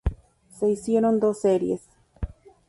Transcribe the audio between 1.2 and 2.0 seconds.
series.